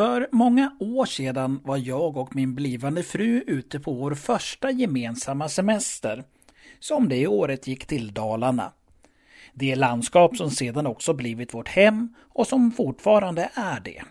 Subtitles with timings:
[0.00, 5.48] För många år sedan var jag och min blivande fru ute på vår första gemensamma
[5.48, 6.24] semester,
[6.78, 8.72] som det året gick till Dalarna.
[9.54, 14.02] Det landskap som sedan också blivit vårt hem och som fortfarande är det.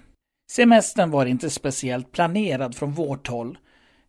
[0.52, 3.58] Semestern var inte speciellt planerad från vårt håll,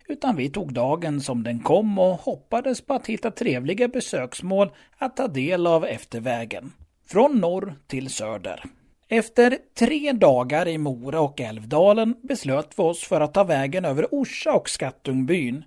[0.08, 5.16] utan vi tog dagen som den kom och hoppades på att hitta trevliga besöksmål att
[5.16, 6.72] ta del av efter vägen.
[7.06, 8.64] Från norr till söder.
[9.12, 14.06] Efter tre dagar i Mora och Älvdalen beslöt vi oss för att ta vägen över
[14.10, 15.64] Orsa och Skattungbyn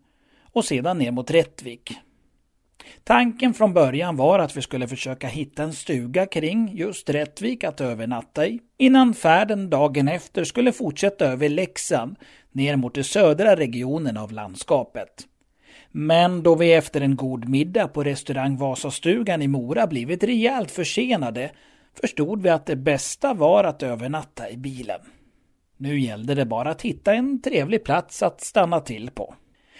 [0.51, 1.93] och sedan ner mot Rättvik.
[3.03, 7.81] Tanken från början var att vi skulle försöka hitta en stuga kring just Rättvik att
[7.81, 12.15] övernatta i, innan färden dagen efter skulle fortsätta över Leksand
[12.51, 15.27] ner mot de södra regionen av landskapet.
[15.91, 21.51] Men då vi efter en god middag på restaurang Vasastugan i Mora blivit rejält försenade
[22.01, 24.99] förstod vi att det bästa var att övernatta i bilen.
[25.77, 29.35] Nu gällde det bara att hitta en trevlig plats att stanna till på.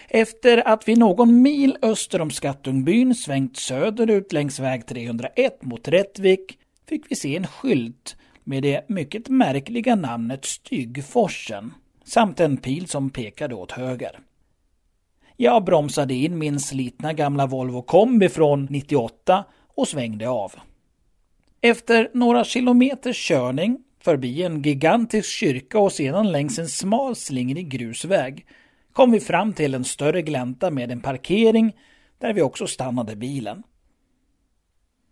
[0.09, 6.59] Efter att vi någon mil öster om Skattungbyn svängt söderut längs väg 301 mot Rättvik
[6.89, 11.73] fick vi se en skylt med det mycket märkliga namnet Styggforsen
[12.05, 14.20] samt en pil som pekade åt höger.
[15.38, 20.53] Jag bromsade in min slitna gamla Volvo kombi från 98 och svängde av.
[21.66, 28.45] Efter några kilometers körning förbi en gigantisk kyrka och sedan längs en smal slingrig grusväg
[28.94, 31.75] kom vi fram till en större glänta med en parkering
[32.20, 33.64] där vi också stannade bilen.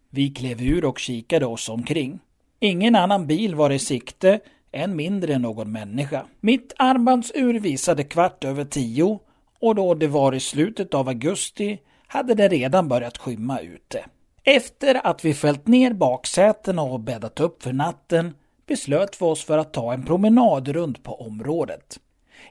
[0.10, 2.20] Vi klev ur och kikade oss omkring.
[2.60, 4.40] Ingen annan bil var i sikte,
[4.72, 6.26] än mindre någon människa.
[6.40, 9.20] Mitt armbandsur visade kvart över tio
[9.60, 14.06] och då det var i slutet av augusti hade det redan börjat skymma ute.
[14.44, 18.34] Efter att vi fällt ner baksätena och bäddat upp för natten
[18.68, 22.00] beslöt vi oss för att ta en promenad runt på området.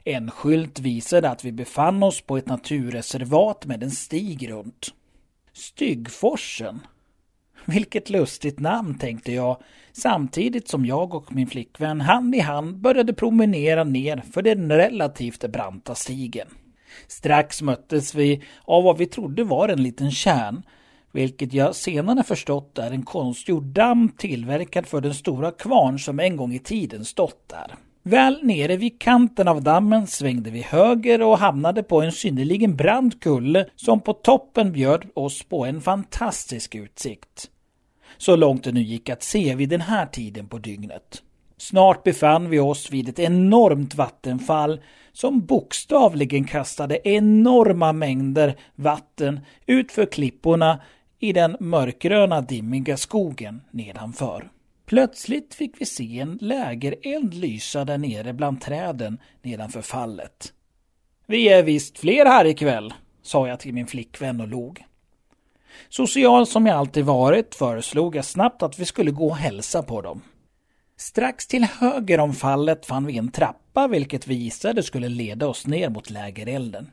[0.03, 4.87] En skylt visade att vi befann oss på ett naturreservat med en stig runt.
[5.53, 6.79] Styggforsen.
[7.65, 9.57] Vilket lustigt namn, tänkte jag,
[9.91, 15.51] samtidigt som jag och min flickvän hand i hand började promenera ner för den relativt
[15.51, 16.47] branta stigen.
[17.07, 20.63] Strax möttes vi av vad vi trodde var en liten kärn,
[21.11, 26.37] vilket jag senare förstått är en konstgjord damm tillverkad för den stora kvarn som en
[26.37, 27.75] gång i tiden stått där.
[28.03, 33.19] Väl nere vid kanten av dammen svängde vi höger och hamnade på en synnerligen brant
[33.19, 37.49] kulle som på toppen bjöd oss på en fantastisk utsikt.
[38.17, 41.23] Så långt det nu gick att se vid den här tiden på dygnet.
[41.57, 50.05] Snart befann vi oss vid ett enormt vattenfall som bokstavligen kastade enorma mängder vatten utför
[50.05, 50.79] klipporna
[51.23, 54.51] i den mörkgröna dimmiga skogen nedanför.
[54.85, 60.53] Plötsligt fick vi se en lägereld lysa där nere bland träden nedanför fallet.
[61.27, 64.85] Vi är visst fler här ikväll, sa jag till min flickvän och log.
[65.89, 70.01] Social som jag alltid varit föreslog jag snabbt att vi skulle gå och hälsa på
[70.01, 70.21] dem.
[70.97, 75.67] Strax till höger om fallet fann vi en trappa vilket vi gissade skulle leda oss
[75.67, 76.89] ner mot lägerelden.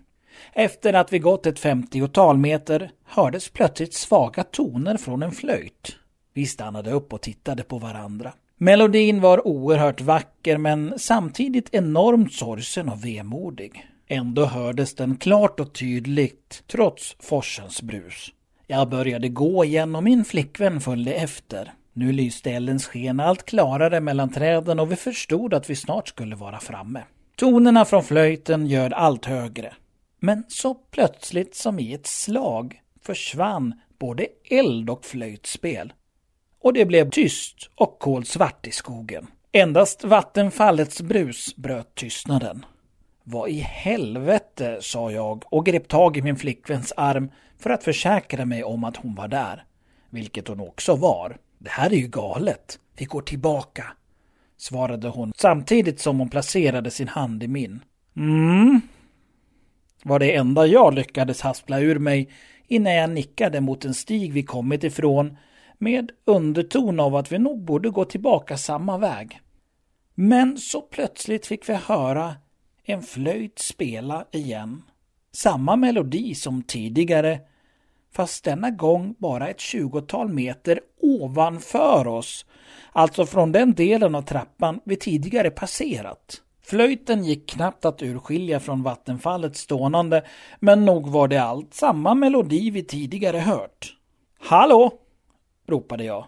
[0.53, 5.97] Efter att vi gått ett femtiotal meter hördes plötsligt svaga toner från en flöjt.
[6.35, 8.33] Vi stannade upp och tittade på varandra.
[8.57, 13.87] Melodin var oerhört vacker men samtidigt enormt sorgsen och vemodig.
[14.09, 18.33] Ändå hördes den klart och tydligt trots forsens brus.
[18.67, 21.73] Jag började gå igen och min flickvän följde efter.
[21.93, 26.37] Nu lyste eldens sken allt klarare mellan träden och vi förstod att vi snart skulle
[26.37, 27.03] vara framme.
[27.37, 29.73] Tonerna från flöjten gör allt högre.
[30.19, 35.93] Men så plötsligt som i ett slag försvann både eld och flöjtspel
[36.61, 39.27] och det blev tyst och kolsvart i skogen.
[39.53, 42.67] Endast vattenfallets brus bröt tystnaden.
[43.25, 48.45] Vad i helvete, sa jag och grep tag i min flickväns arm för att försäkra
[48.45, 49.65] mig om att hon var där.
[50.11, 51.39] Vilket hon också var.
[51.59, 52.79] Det här är ju galet.
[52.97, 53.85] Vi går tillbaka,
[54.57, 57.81] svarade hon samtidigt som hon placerade sin hand i min.
[58.17, 58.81] Mm,
[60.09, 62.29] var det enda jag lyckades haspla ur mig
[62.67, 65.37] innan jag nickade mot en stig vi kommit ifrån
[65.79, 69.41] med underton av att vi nog borde gå tillbaka samma väg.
[70.15, 72.35] Men så plötsligt fick vi höra
[72.85, 74.83] en flöjt spela igen.
[75.33, 77.41] Samma melodi som tidigare,
[78.13, 82.47] fast denna gång bara ett tjugotal meter ovanför oss,
[82.93, 86.43] alltså från den delen av trappan vi tidigare passerat.
[86.69, 90.25] Flöjten gick knappt att urskilja från vattenfallets stånande,
[90.61, 93.97] men nog var det allt samma melodi vi tidigare hört.
[94.39, 94.93] Hallå!
[95.67, 96.27] ropade jag.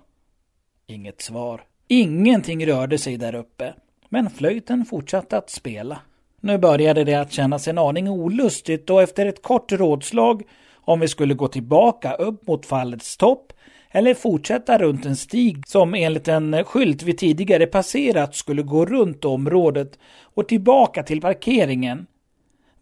[0.87, 1.63] Inget svar.
[1.89, 3.75] Ingenting rörde sig där uppe.
[4.09, 6.01] Men flöjten fortsatte att spela.
[6.41, 10.43] Nu började det att kännas en aning olustigt och efter ett kort rådslag
[10.75, 13.53] om vi skulle gå tillbaka upp mot fallets topp
[13.91, 19.25] eller fortsätta runt en stig som enligt en skylt vi tidigare passerat skulle gå runt
[19.25, 22.07] området och tillbaka till parkeringen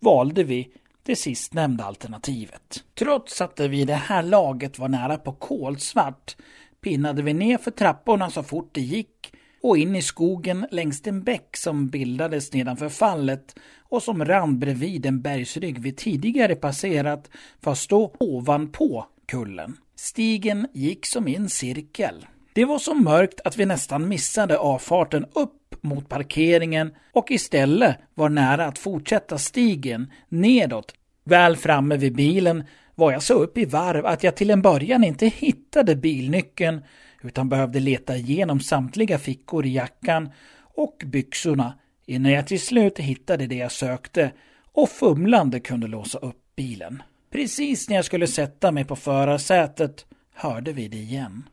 [0.00, 0.68] valde vi
[1.02, 2.84] det sistnämnda alternativet.
[2.98, 6.36] Trots att det vid det här laget var nära på kolsvart
[6.80, 9.32] pinnade vi ner för trapporna så fort det gick
[9.62, 15.06] och in i skogen längs en bäck som bildades nedanför fallet och som rann bredvid
[15.06, 19.76] en bergsrygg vi tidigare passerat fast då ovanpå kullen.
[20.00, 22.26] Stigen gick som i en cirkel.
[22.52, 28.28] Det var så mörkt att vi nästan missade avfarten upp mot parkeringen och istället var
[28.28, 30.94] nära att fortsätta stigen nedåt.
[31.24, 32.64] Väl framme vid bilen
[32.94, 36.84] var jag så upp i varv att jag till en början inte hittade bilnyckeln
[37.22, 40.30] utan behövde leta igenom samtliga fickor i jackan
[40.60, 44.32] och byxorna innan jag till slut hittade det jag sökte
[44.72, 47.02] och fumlande kunde låsa upp bilen.
[47.30, 51.48] Precis när jag skulle sätta mig på förarsätet hörde vi det igen.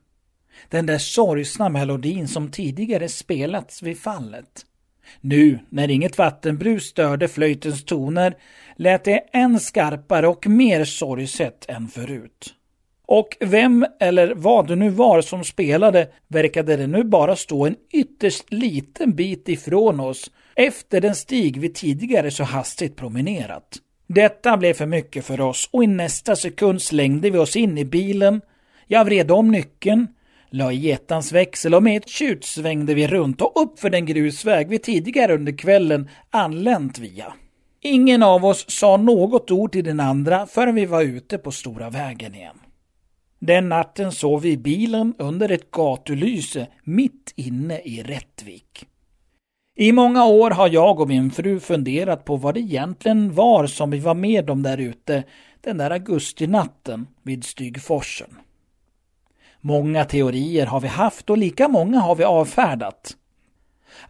[0.70, 4.66] Den där sorgsna melodin som tidigare spelats vid fallet.
[5.22, 8.38] Nu, när inget vattenbrus störde flöjtens toner,
[8.76, 12.54] lät det än skarpare och mer sorgset än förut.
[13.08, 17.76] Och vem eller vad det nu var som spelade verkade det nu bara stå en
[17.94, 23.80] ytterst liten bit ifrån oss efter den stig vi tidigare så hastigt promenerat.
[24.08, 27.86] Detta blev för mycket för oss och i nästa sekund slängde vi oss in i
[27.86, 28.42] bilen.
[28.88, 30.08] Jag vred om nyckeln,
[30.50, 34.06] la i ettans växel och med ett tjut svängde vi runt och upp för den
[34.06, 37.34] grusväg vi tidigare under kvällen anlänt via.
[37.82, 41.90] Ingen av oss sa något ord till den andra förrän vi var ute på stora
[41.90, 42.58] vägen igen.
[43.40, 48.86] Den natten sov vi i bilen under ett gatulyse mitt inne i Rättvik.
[49.78, 53.92] I många år har jag och min fru funderat på vad det egentligen var som
[53.92, 55.24] vi var med om där ute
[55.62, 58.38] den där augustinatten vid Stygforsen.
[59.62, 63.18] Många teorier har vi haft och lika många har vi avfärdat.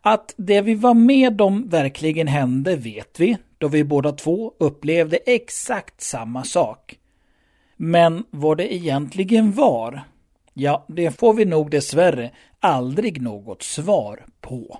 [0.01, 5.17] Att det vi var med om verkligen hände vet vi, då vi båda två upplevde
[5.17, 6.99] exakt samma sak.
[7.77, 10.03] Men vad det egentligen var,
[10.53, 14.79] ja, det får vi nog dessvärre aldrig något svar på.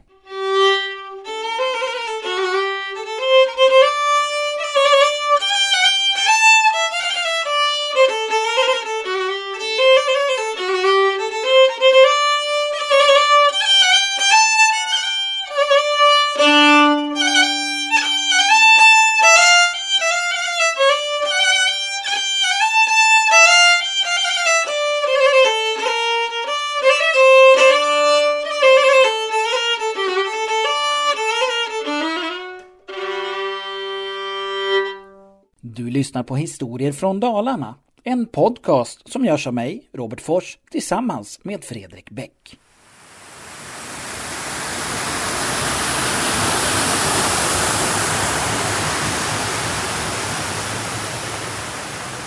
[36.16, 37.76] Lyssnar på Historier från Dalarna.
[38.04, 42.58] En podcast som görs av mig, Robert Fors, tillsammans med Fredrik Bäck.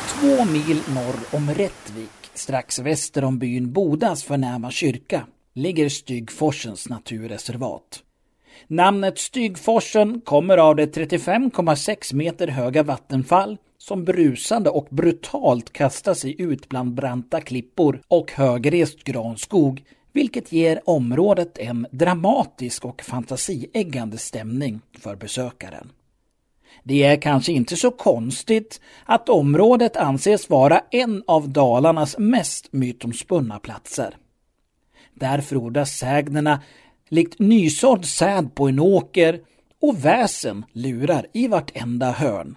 [0.09, 8.03] Två mil norr om Rättvik, strax väster om byn Bodas förnäma kyrka, ligger Styggforsens naturreservat.
[8.67, 16.43] Namnet Stygforsen kommer av det 35,6 meter höga vattenfall som brusande och brutalt kastar sig
[16.43, 24.81] ut bland branta klippor och högrest granskog, vilket ger området en dramatisk och fantasieggande stämning
[24.99, 25.93] för besökaren.
[26.83, 33.59] Det är kanske inte så konstigt att området anses vara en av Dalarnas mest mytomspunna
[33.59, 34.17] platser.
[35.15, 36.61] Där frodas sägnerna
[37.09, 39.41] likt nysådd säd på en åker
[39.81, 42.57] och väsen lurar i vartenda hörn.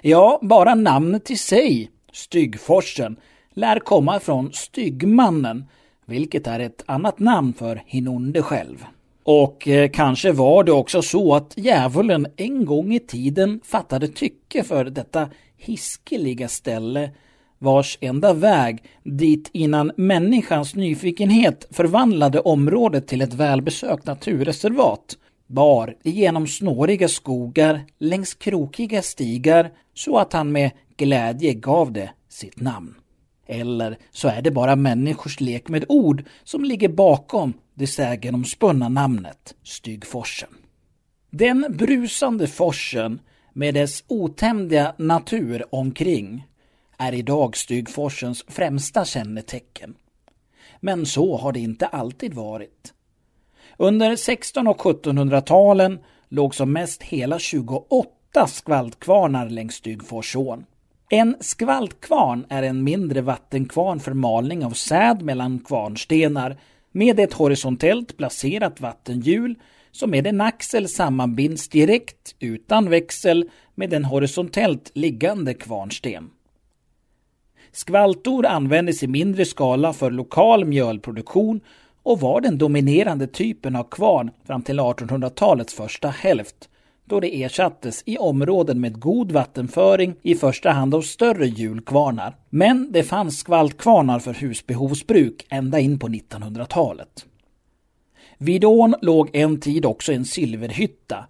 [0.00, 3.16] Ja, bara namnet i sig, Styggforsen,
[3.54, 5.64] lär komma från Styggmannen,
[6.06, 8.84] vilket är ett annat namn för Hinonde själv.
[9.24, 14.64] Och eh, kanske var det också så att djävulen en gång i tiden fattade tycke
[14.64, 17.10] för detta hiskeliga ställe
[17.58, 25.16] vars enda väg dit innan människans nyfikenhet förvandlade området till ett välbesökt naturreservat
[25.52, 32.60] bar genom snåriga skogar längs krokiga stigar så att han med glädje gav det sitt
[32.60, 32.94] namn.
[33.46, 39.54] Eller så är det bara människors lek med ord som ligger bakom det sägenomspunna namnet
[39.62, 40.48] Stygforsen.
[41.30, 43.20] Den brusande forsen
[43.52, 46.46] med dess otämjda natur omkring
[46.98, 49.94] är idag Stygforsens främsta kännetecken.
[50.80, 52.92] Men så har det inte alltid varit.
[53.76, 55.98] Under 1600 och 1700-talen
[56.28, 60.64] låg som mest hela 28 skvaltkvarnar längs Stygforsån.
[61.10, 66.56] En skvaltkvarn är en mindre vattenkvarn för malning av säd mellan kvarnstenar
[66.92, 69.54] med ett horisontellt placerat vattenhjul
[69.90, 76.30] som med en axel sammanbinds direkt utan växel med en horisontellt liggande kvarnsten.
[77.72, 81.60] Skvaltor användes i mindre skala för lokal mjölproduktion
[82.02, 86.68] och var den dominerande typen av kvarn fram till 1800-talets första hälft
[87.04, 92.36] då det ersattes i områden med god vattenföring i första hand av större hjulkvarnar.
[92.50, 97.26] Men det fanns skvaltkvarnar för husbehovsbruk ända in på 1900-talet.
[98.38, 101.26] Vid ån låg en tid också en silverhytta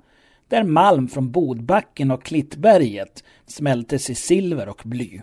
[0.49, 5.21] där malm från Bodbacken och Klittberget smältes i silver och bly.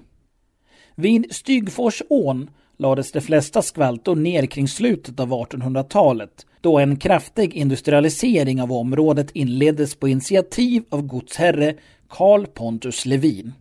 [0.95, 2.49] Vid Stygforsån
[2.79, 9.31] lades de flesta skvaltor ner kring slutet av 1800-talet då en kraftig industrialisering av området
[9.31, 11.75] inleddes på initiativ av godsherre
[12.09, 13.53] Carl Pontus Levin.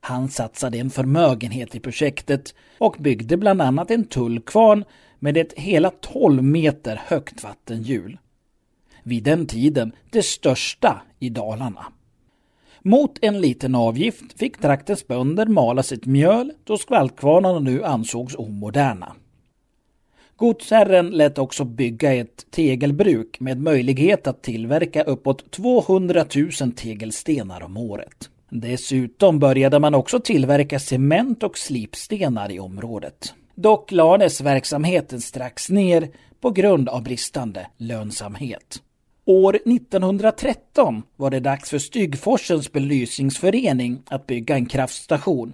[0.00, 4.84] Han satsade en förmögenhet i projektet och byggde bland annat en tullkvarn
[5.18, 8.18] med ett hela 12 meter högt vattenhjul.
[9.02, 11.86] Vid den tiden det största i Dalarna.
[12.82, 19.12] Mot en liten avgift fick traktens bönder mala sitt mjöl då skvaltkvarnarna nu ansågs omoderna.
[20.36, 26.24] Godsherren lät också bygga ett tegelbruk med möjlighet att tillverka uppåt 200
[26.60, 28.30] 000 tegelstenar om året.
[28.50, 33.34] Dessutom började man också tillverka cement och slipstenar i området.
[33.54, 36.08] Dock lades verksamheten strax ner
[36.40, 38.82] på grund av bristande lönsamhet.
[39.30, 45.52] År 1913 var det dags för Styggforsens belysningsförening att bygga en kraftstation,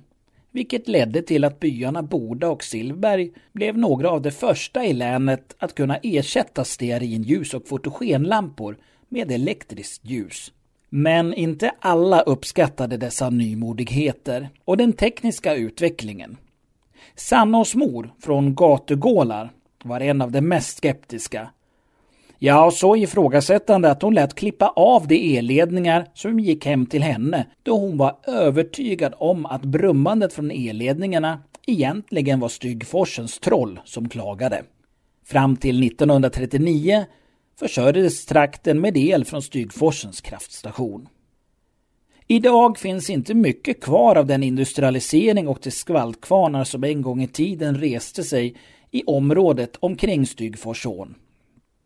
[0.50, 5.56] vilket ledde till att byarna Boda och Silberg blev några av de första i länet
[5.58, 8.76] att kunna ersätta stearinljus och fotogenlampor
[9.08, 10.52] med elektriskt ljus.
[10.88, 16.36] Men inte alla uppskattade dessa nymodigheter och den tekniska utvecklingen.
[17.14, 19.52] Sannos mor från Gatugålar
[19.84, 21.50] var en av de mest skeptiska
[22.38, 27.46] Ja, så ifrågasättande att hon lät klippa av de elledningar som gick hem till henne
[27.62, 34.62] då hon var övertygad om att brummandet från elledningarna egentligen var Styggforsens troll som klagade.
[35.24, 37.04] Fram till 1939
[37.58, 41.08] försörjdes trakten med el från Styggforsens kraftstation.
[42.26, 47.28] Idag finns inte mycket kvar av den industrialisering och de skvaltkvarnar som en gång i
[47.28, 48.54] tiden reste sig
[48.90, 51.14] i området omkring Styggforsån.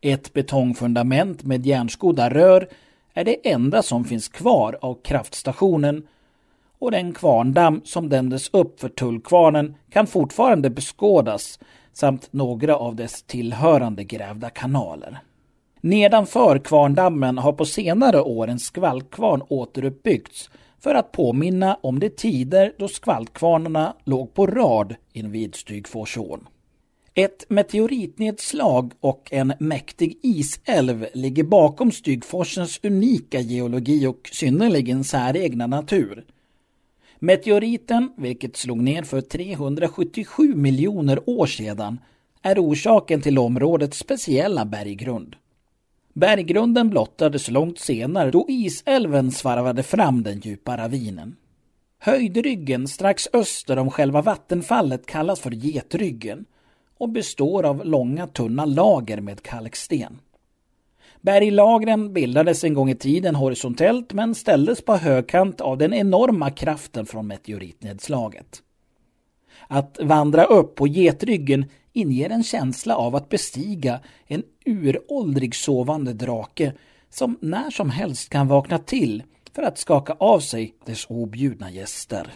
[0.02, 2.68] Ett betongfundament med järnskodda rör
[3.14, 6.06] är det enda som finns kvar av kraftstationen
[6.78, 11.58] och den kvarndamm som dämdes upp för tullkvarnen kan fortfarande beskådas
[11.92, 15.18] samt några av dess tillhörande grävda kanaler.
[15.80, 22.72] Nedanför kvarndammen har på senare år en skvaltkvarn återuppbyggts för att påminna om de tider
[22.78, 26.46] då skvaltkvarnarna låg på rad invid Stygforsån.
[27.14, 36.24] Ett meteoritnedslag och en mäktig isälv ligger bakom Stygforsens unika geologi och synnerligen säregna natur.
[37.18, 41.98] Meteoriten, vilket slog ner för 377 miljoner år sedan,
[42.42, 45.36] är orsaken till områdets speciella berggrund.
[46.12, 51.36] Berggrunden blottades långt senare då isälven svarvade fram den djupa ravinen.
[51.98, 56.44] Höjdryggen strax öster om själva vattenfallet kallas för Getryggen
[57.00, 60.20] och består av långa tunna lager med kalksten.
[61.20, 67.06] Berglagren bildades en gång i tiden horisontellt men ställdes på högkant av den enorma kraften
[67.06, 68.62] från meteoritnedslaget.
[69.68, 76.72] Att vandra upp på getryggen inger en känsla av att bestiga en uråldrig sovande drake
[77.10, 79.22] som när som helst kan vakna till
[79.54, 82.32] för att skaka av sig dess objudna gäster.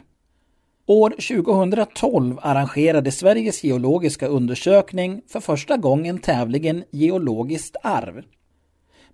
[0.86, 8.22] År 2012 arrangerade Sveriges geologiska undersökning för första gången tävlingen Geologiskt arv.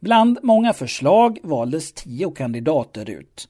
[0.00, 3.48] Bland många förslag valdes tio kandidater ut.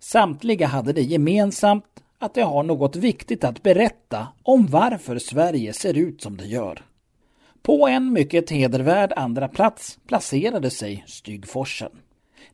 [0.00, 1.84] Samtliga hade det gemensamt
[2.18, 6.84] att de har något viktigt att berätta om varför Sverige ser ut som det gör.
[7.62, 11.92] På en mycket hedervärd andra plats placerade sig Stygforsen.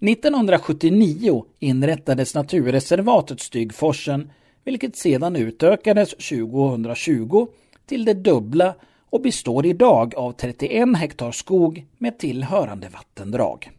[0.00, 4.30] 1979 inrättades naturreservatet Stygforsen
[4.66, 7.46] vilket sedan utökades 2020
[7.86, 8.74] till det dubbla
[9.10, 13.70] och består idag av 31 hektar skog med tillhörande vattendrag.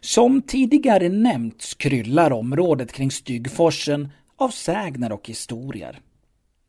[0.00, 6.00] Som tidigare nämnts kryllar området kring Styggforsen av sägner och historier.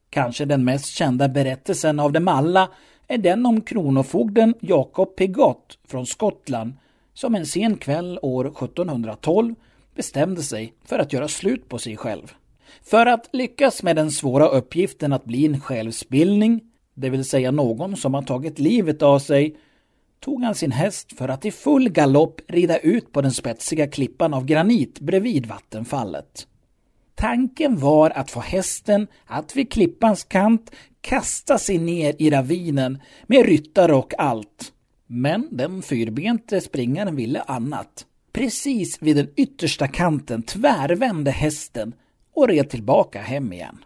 [0.10, 2.70] Kanske den mest kända berättelsen av dem alla
[3.08, 6.74] är den om kronofogden Jacob Pigott från Skottland
[7.14, 9.56] som en sen kväll år 1712
[9.96, 12.34] bestämde sig för att göra slut på sig själv.
[12.84, 16.62] För att lyckas med den svåra uppgiften att bli en självspillning,
[16.94, 19.56] det vill säga någon som har tagit livet av sig,
[20.20, 24.34] tog han sin häst för att i full galopp rida ut på den spetsiga klippan
[24.34, 26.48] av granit bredvid vattenfallet.
[27.16, 33.46] Tanken var att få hästen att vid klippans kant kasta sig ner i ravinen med
[33.46, 34.72] ryttare och allt.
[35.08, 38.06] Men den fyrbente springaren ville annat.
[38.34, 41.94] Precis vid den yttersta kanten tvärvände hästen
[42.36, 43.78] och red tillbaka hem igen.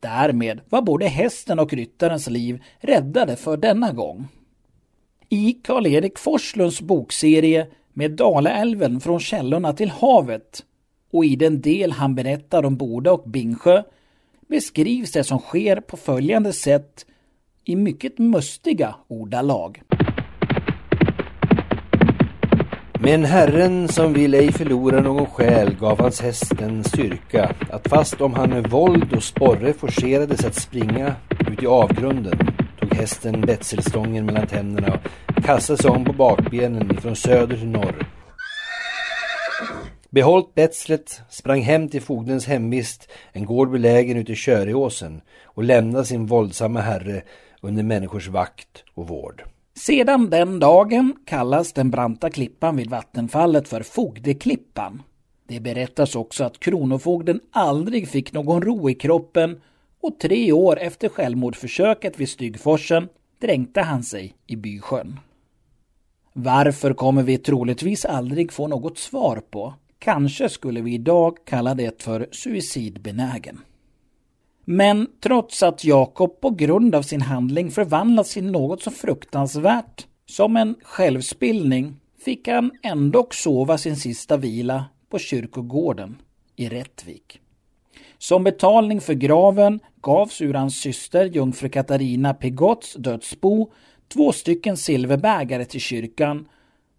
[0.00, 4.28] Därmed var både hästen och ryttarens liv räddade för denna gång.
[5.28, 10.64] I Karl-Erik Forslunds bokserie med Dalaälven från källorna till havet
[11.10, 13.82] och i den del han berättar om Boda och Bingsjö
[14.48, 17.06] beskrivs det som sker på följande sätt
[17.64, 19.82] i mycket mustiga ordalag.
[23.00, 28.34] Men Herren som vill ej förlora någon själ gav hans hästen styrka att fast om
[28.34, 31.14] han med våld och sporre forcerades att springa
[31.50, 32.38] ut i avgrunden
[32.80, 34.98] tog hästen betselstången mellan tänderna
[35.36, 38.06] och kastade sig om på bakbenen ifrån söder till norr.
[40.10, 46.04] Behållt betslet sprang hem till fogdens hemvist, en gård belägen ute i Köreåsen och lämnade
[46.04, 47.22] sin våldsamma herre
[47.60, 49.42] under människors vakt och vård.
[49.78, 55.02] Sedan den dagen kallas den branta klippan vid vattenfallet för Fogdeklippan.
[55.48, 59.60] Det berättas också att kronofogden aldrig fick någon ro i kroppen
[60.00, 63.08] och tre år efter självmordsförsöket vid Styggforsen
[63.40, 65.20] dränkte han sig i Bysjön.
[66.32, 69.74] Varför kommer vi troligtvis aldrig få något svar på.
[69.98, 73.60] Kanske skulle vi idag kalla det för suicidbenägen.
[74.70, 80.56] Men trots att Jakob på grund av sin handling förvandlats till något så fruktansvärt som
[80.56, 86.16] en självspillning fick han ändock sova sin sista vila på kyrkogården
[86.56, 87.40] i Rättvik.
[88.18, 93.70] Som betalning för graven gavs ur hans syster jungfru Katarina Pigotts dödsbo
[94.08, 96.48] två stycken silverbägare till kyrkan,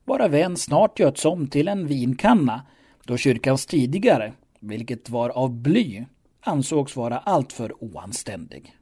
[0.05, 2.61] varav en snart göts om till en vinkanna
[3.05, 6.05] då kyrkans tidigare, vilket var av bly,
[6.41, 8.75] ansågs vara alltför oanständig.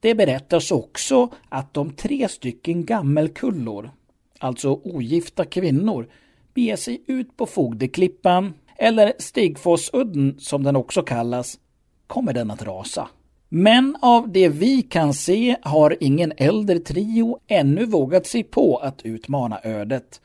[0.00, 3.90] Det berättas också att de tre stycken gammelkullor,
[4.38, 6.08] alltså ogifta kvinnor,
[6.54, 11.58] beger sig ut på Fogdeklippan, eller Stigfossudden som den också kallas,
[12.06, 13.08] kommer den att rasa.
[13.48, 19.02] Men av det vi kan se har ingen äldre trio ännu vågat sig på att
[19.02, 20.20] utmana ödet,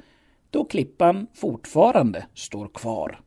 [0.49, 3.19] då klippan fortfarande står kvar.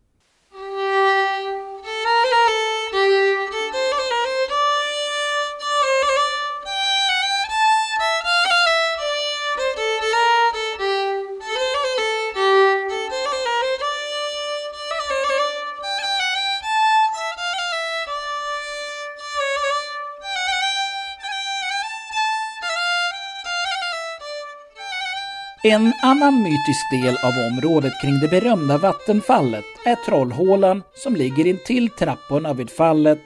[25.68, 31.88] En annan mytisk del av området kring det berömda vattenfallet är Trollhålan som ligger intill
[31.88, 33.18] trapporna vid fallet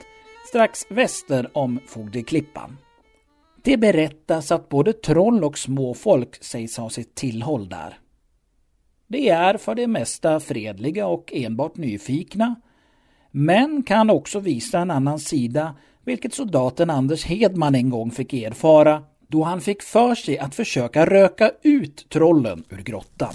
[0.49, 2.77] strax väster om Fogdeklippan.
[3.63, 7.99] Det berättas att både troll och småfolk sägs ha sitt tillhåll där.
[9.09, 12.55] De är för det mesta fredliga och enbart nyfikna,
[13.31, 15.75] men kan också visa en annan sida,
[16.05, 21.07] vilket soldaten Anders Hedman en gång fick erfara då han fick för sig att försöka
[21.07, 23.35] röka ut trollen ur grottan.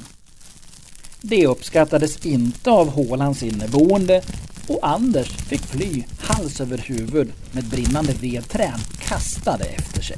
[1.21, 4.21] Det uppskattades inte av Hålands inneboende
[4.69, 10.17] och Anders fick fly hals över huvud med brinnande vedträn kastade efter sig.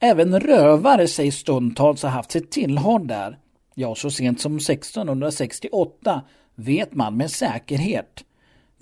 [0.00, 3.38] Även rövare sägs stundtals ha haft sitt tillhåll där.
[3.74, 6.22] Ja, så sent som 1668
[6.54, 8.24] vet man med säkerhet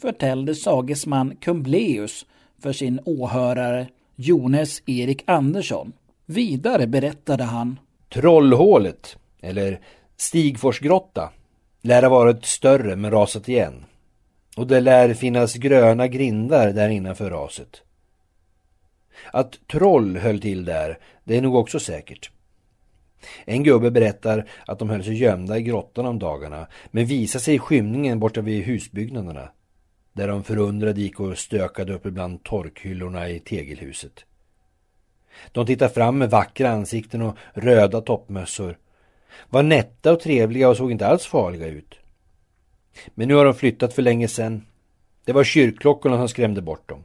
[0.01, 2.27] förtällde sagesman Kumbleus
[2.59, 5.93] för sin åhörare Jones Erik Andersson.
[6.27, 7.79] Vidare berättade han
[8.09, 9.81] Trollhålet, eller
[10.17, 11.31] Stigforsgrotta,
[11.83, 13.85] lär ha varit större men rasat igen.
[14.57, 17.83] Och det lär finnas gröna grindar där innanför raset.
[19.33, 22.31] Att troll höll till där, det är nog också säkert.
[23.45, 27.55] En gubbe berättar att de höll sig gömda i grottan om dagarna men visade sig
[27.55, 29.51] i skymningen borta vid husbyggnaderna
[30.15, 34.25] där de förundrade gick och stökade upp ibland torkhyllorna i tegelhuset.
[35.53, 38.79] De tittade fram med vackra ansikten och röda toppmössor.
[39.49, 41.95] Var nätta och trevliga och såg inte alls farliga ut.
[43.15, 44.67] Men nu har de flyttat för länge sedan.
[45.25, 47.05] Det var kyrkklockorna som skrämde bort dem.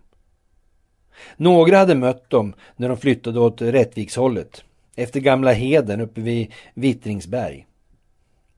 [1.37, 4.63] Några hade mött dem när de flyttade åt Rättvikshållet,
[4.95, 7.65] efter gamla heden uppe vid Vittringsberg.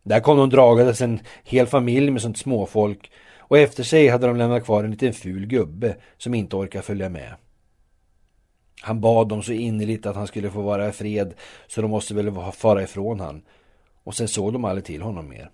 [0.04, 3.12] Där kom de dragades en hel familj med sånt småfolk
[3.52, 7.10] och efter sig hade de lämnat kvar en liten ful gubbe som inte orkade följa
[7.10, 7.34] med.
[8.82, 11.34] Han bad dem så innerligt att han skulle få vara i fred
[11.68, 13.42] så de måste väl fara ifrån han.
[14.04, 15.52] Och sen såg de aldrig till honom mer.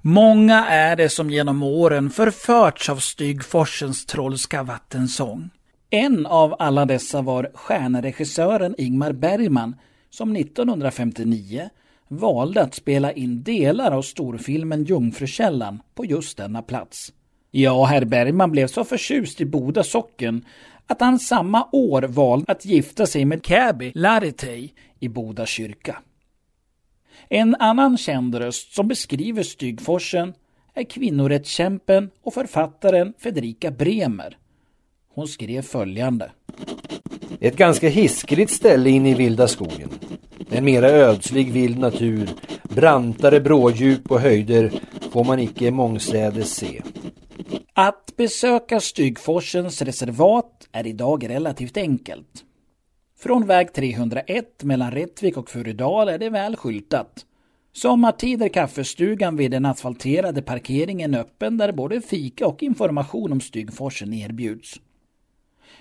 [0.00, 5.50] Många är det som genom åren förförts av Stygforsens trollska vattensång.
[5.90, 9.76] En av alla dessa var stjärnregissören Ingmar Bergman
[10.10, 11.70] som 1959
[12.10, 17.12] valde att spela in delar av storfilmen Jungfrukällan på just denna plats.
[17.50, 20.44] Ja, herr Bergman blev så förtjust i Boda socken
[20.86, 25.98] att han samma år valde att gifta sig med Käbi Laritej i Boda kyrka.
[27.28, 30.34] En annan känd röst som beskriver Stygforsen
[30.74, 34.36] är kvinnorättskämpen och författaren Fredrika Bremer.
[35.14, 36.30] Hon skrev följande.
[37.40, 39.88] Ett ganska hiskeligt ställe inne i vilda skogen.
[40.52, 42.28] En mera ödslig vild natur,
[42.62, 44.72] brantare brådjup och höjder
[45.12, 46.82] får man icke mångstädes se.
[47.72, 52.44] Att besöka Stygforsens reservat är idag relativt enkelt.
[53.18, 57.26] Från väg 301 mellan Rättvik och Furudal är det väl skyltat.
[57.72, 64.12] Sommartid är kaffestugan vid den asfalterade parkeringen öppen där både fika och information om Stygforsen
[64.12, 64.80] erbjuds.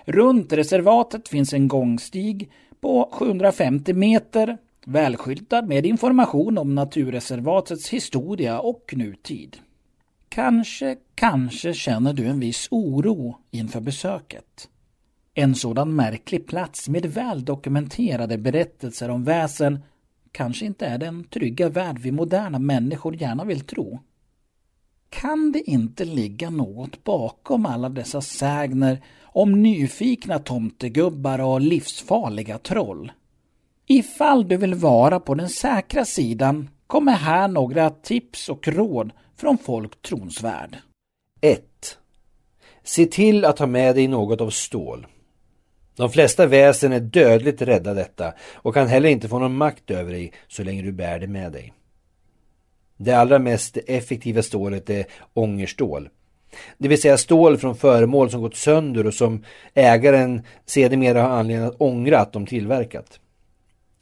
[0.05, 2.49] Runt reservatet finns en gångstig
[2.81, 9.57] på 750 meter välskyltad med information om naturreservatets historia och nutid.
[10.29, 14.69] Kanske, kanske känner du en viss oro inför besöket.
[15.33, 19.79] En sådan märklig plats med väl dokumenterade berättelser om väsen
[20.31, 23.99] kanske inte är den trygga värld vi moderna människor gärna vill tro.
[25.09, 33.11] Kan det inte ligga något bakom alla dessa sägner om nyfikna tomtegubbar och livsfarliga troll?
[33.87, 39.57] Ifall du vill vara på den säkra sidan kommer här några tips och råd från
[39.57, 40.77] Folk Tronsvärd.
[41.41, 41.63] 1.
[42.83, 45.07] Se till att ha med dig något av stål.
[45.95, 50.11] De flesta väsen är dödligt rädda detta och kan heller inte få någon makt över
[50.11, 51.73] dig så länge du bär det med dig.
[53.01, 56.09] Det allra mest effektiva stålet är ångerstål.
[56.77, 61.67] Det vill säga stål från föremål som gått sönder och som ägaren sedermera har anledning
[61.67, 63.19] att ångra att de tillverkat.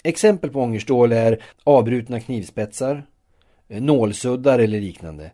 [0.04, 3.04] Exempel på ångerstål är avbrutna knivspetsar,
[3.68, 5.32] nålsuddar eller liknande.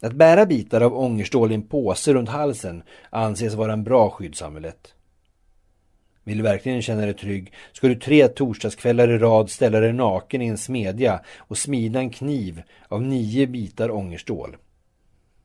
[0.00, 4.94] Att bära bitar av ångerstål i en påse runt halsen anses vara en bra skyddsamulett.
[6.30, 10.42] Vill du verkligen känna dig trygg ska du tre torsdagskvällar i rad ställa dig naken
[10.42, 14.56] i en smedja och smida en kniv av nio bitar ångerstål.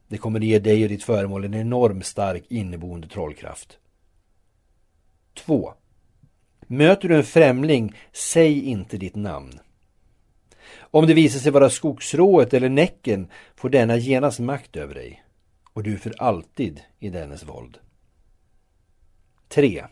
[0.08, 3.78] Det kommer ge dig och ditt föremål en enorm stark inneboende trollkraft.
[5.34, 5.74] 2.
[6.68, 9.60] Möter du en främling, säg inte ditt namn.
[10.78, 15.24] Om det visar sig vara skogsrået eller näcken får denna genast makt över dig
[15.74, 17.78] och du är för alltid i dennes våld.
[19.48, 19.86] 3.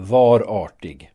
[0.00, 1.12] Var artig.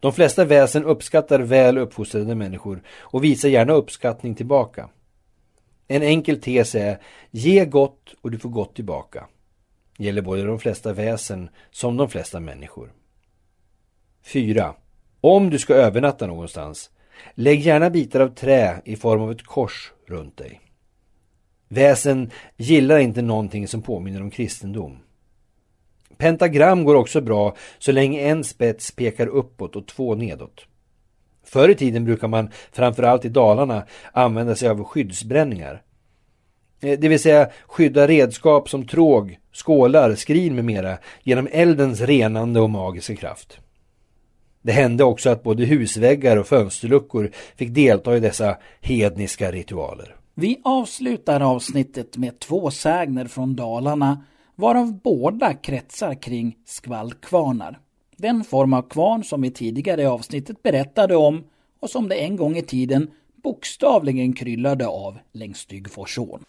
[0.00, 4.88] De flesta väsen uppskattar väl uppfostrade människor och visar gärna uppskattning tillbaka.
[5.88, 6.98] En enkel tes är
[7.30, 9.26] ge gott och du får gott tillbaka.
[9.96, 12.92] Det gäller både de flesta väsen som de flesta människor.
[14.22, 14.74] 4.
[15.20, 16.90] Om du ska övernatta någonstans,
[17.34, 20.60] lägg gärna bitar av trä i form av ett kors runt dig.
[21.68, 24.98] Väsen gillar inte någonting som påminner om kristendom.
[26.16, 30.66] Pentagram går också bra så länge en spets pekar uppåt och två nedåt.
[31.44, 35.82] Förr i tiden brukar man, framförallt i Dalarna, använda sig av skyddsbränningar.
[36.80, 42.60] Eh, det vill säga skydda redskap som tråg, skålar, skrin med mera genom eldens renande
[42.60, 43.58] och magiska kraft.
[44.62, 50.16] Det hände också att både husväggar och fönsterluckor fick delta i dessa hedniska ritualer.
[50.34, 54.24] Vi avslutar avsnittet med två sägner från Dalarna
[54.60, 57.78] varav båda kretsar kring skvallkvarnar.
[58.16, 61.44] Den form av kvarn som vi tidigare i avsnittet berättade om
[61.80, 63.10] och som det en gång i tiden
[63.42, 66.44] bokstavligen kryllade av längs Styggforsån.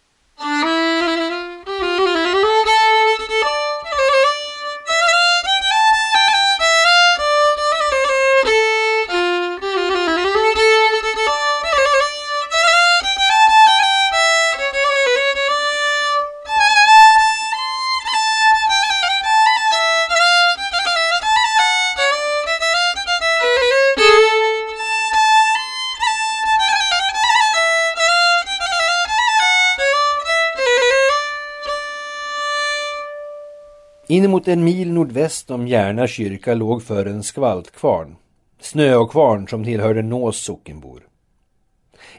[34.12, 38.16] Inemot en mil nordväst om Järna kyrka låg för en skvaltkvarn.
[38.60, 41.02] Snöåkvarn som tillhörde Nås sockenbor.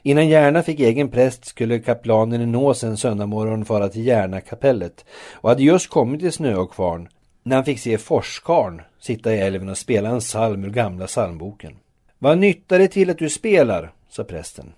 [0.02, 5.06] Innan Järna fick egen präst skulle kaplanen i Nås en söndagmorgon fara till Järna kapellet.
[5.34, 7.10] och hade just kommit till Snöåkvarn
[7.44, 11.76] när han fick se forskarn sitta i älven och spela en psalm ur gamla psalmboken.
[12.20, 14.74] Vad nyttar det till att du spelar, sa prästen.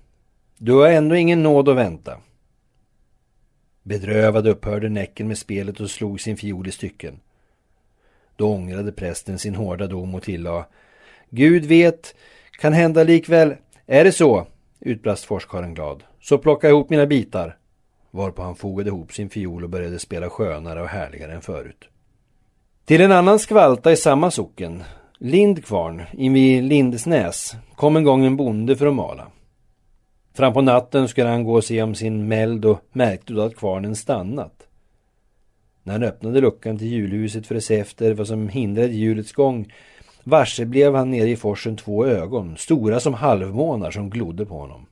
[0.58, 2.18] Du har ändå ingen nåd att vänta.
[3.88, 7.20] Bedrövad upphörde Näcken med spelet och slog sin fiol i stycken.
[8.36, 10.66] Då ångrade prästen sin hårda dom och tillade
[11.30, 12.16] Gud vet,
[12.52, 13.56] kan hända likväl.
[13.86, 14.48] Är det så?
[14.80, 16.04] utbrast forskaren glad.
[16.22, 17.58] Så plocka ihop mina bitar.
[18.12, 21.90] Varpå han fogade ihop sin fiol och började spela skönare och härligare än förut.
[22.86, 24.84] Till en annan skvalta i samma socken,
[25.18, 29.28] Lindkvarn, invid Lindesnäs, kom en gång en bonde för att mala.
[30.36, 33.56] Fram på natten skulle han gå och se om sin mäld och märkte då att
[33.56, 34.68] kvarnen stannat.
[35.84, 39.74] När han öppnade luckan till julhuset för att se efter vad som hindrade hjulets gång
[40.24, 44.86] varse blev han nere i forsen två ögon, stora som halvmånar som glodde på honom.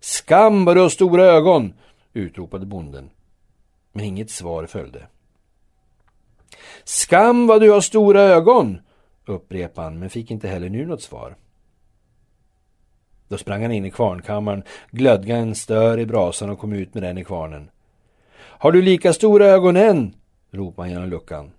[0.00, 1.72] Skam vad du har stora ögon!
[2.12, 3.10] utropade bonden.
[3.92, 5.06] Men inget svar följde.
[6.84, 8.80] Skam vad du har stora ögon!
[9.26, 11.36] upprepade han men fick inte heller nu något svar.
[13.32, 17.02] Då sprang han in i kvarnkammaren, glödgade en stör i brasan och kom ut med
[17.02, 17.70] den i kvarnen.
[18.38, 20.14] Har du lika stora ögon än?
[20.50, 21.50] ropade han genom luckan.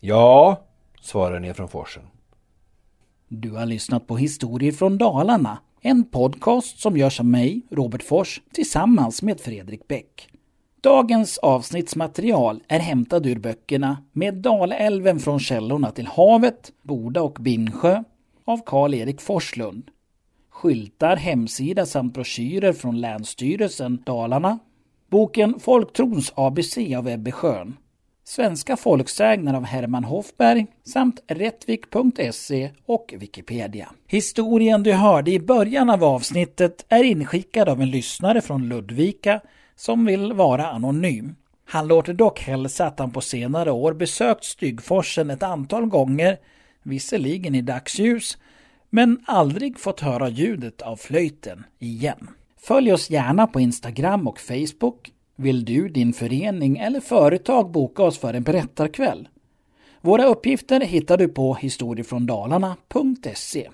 [0.00, 0.60] Ja,
[1.00, 2.02] svarade ner från forsen.
[3.28, 8.40] Du har lyssnat på Historier från Dalarna, en podcast som görs av mig, Robert Fors,
[8.52, 10.28] tillsammans med Fredrik Bäck.
[10.80, 18.04] Dagens avsnittsmaterial är hämtad ur böckerna Med Dalälven från källorna till havet, Boda och Binsjö
[18.44, 19.90] av Karl-Erik Forslund.
[20.50, 24.58] Skyltar, hemsida samt broschyrer från Länsstyrelsen Dalarna.
[25.10, 27.76] Boken Folktrons ABC av Ebbe Schön.
[28.24, 33.88] Svenska folksägner av Herman Hofberg samt Rättvik.se och Wikipedia.
[34.06, 39.40] Historien du hörde i början av avsnittet är inskickad av en lyssnare från Ludvika
[39.76, 41.34] som vill vara anonym.
[41.64, 46.38] Han låter dock hälsa att han på senare år besökt Stygforsen ett antal gånger,
[46.82, 48.38] visserligen i dagsljus,
[48.90, 52.30] men aldrig fått höra ljudet av flöjten igen.
[52.56, 55.12] Följ oss gärna på Instagram och Facebook.
[55.36, 59.28] Vill du, din förening eller företag boka oss för en berättarkväll?
[60.00, 63.68] Våra uppgifter hittar du på historiefråndalarna.se.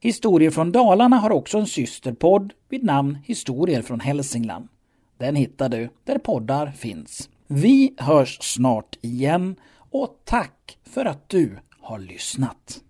[0.00, 4.68] Historier från Dalarna har också en systerpodd vid namn Historier från Hälsingland.
[5.16, 7.28] Den hittar du där poddar finns.
[7.46, 9.56] Vi hörs snart igen
[9.90, 12.82] och tack för att du har lyssnat.